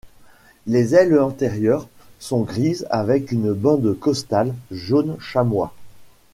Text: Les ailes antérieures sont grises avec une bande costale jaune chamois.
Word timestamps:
Les 0.65 0.95
ailes 0.95 1.19
antérieures 1.19 1.87
sont 2.17 2.41
grises 2.41 2.87
avec 2.89 3.31
une 3.31 3.53
bande 3.53 3.95
costale 3.99 4.55
jaune 4.71 5.15
chamois. 5.19 5.75